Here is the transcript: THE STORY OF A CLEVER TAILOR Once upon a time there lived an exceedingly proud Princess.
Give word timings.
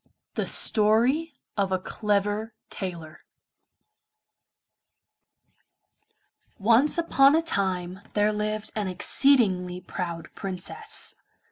THE 0.33 0.47
STORY 0.47 1.31
OF 1.57 1.71
A 1.71 1.77
CLEVER 1.77 2.55
TAILOR 2.71 3.19
Once 6.57 6.97
upon 6.97 7.35
a 7.35 7.43
time 7.43 7.99
there 8.13 8.33
lived 8.33 8.71
an 8.75 8.87
exceedingly 8.87 9.79
proud 9.79 10.29
Princess. 10.33 11.13